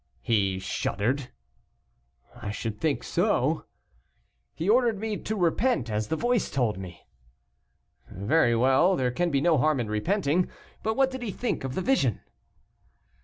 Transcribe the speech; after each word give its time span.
"He 0.23 0.57
shuddered." 0.57 1.29
"I 2.35 2.49
should 2.49 2.79
think 2.81 3.03
so." 3.03 3.65
"He 4.55 4.67
ordered 4.67 4.97
me 4.97 5.15
to 5.17 5.35
repent, 5.35 5.91
as 5.91 6.07
the 6.07 6.15
voice 6.15 6.49
told 6.49 6.79
me." 6.79 7.05
"Very 8.09 8.55
well. 8.55 8.95
There 8.95 9.11
can 9.11 9.29
be 9.29 9.41
no 9.41 9.59
harm 9.59 9.79
in 9.79 9.89
repenting. 9.91 10.49
But 10.81 10.95
what 10.97 11.11
did 11.11 11.21
he 11.21 11.29
think 11.29 11.63
of 11.63 11.75
the 11.75 11.83
vision?" 11.83 12.21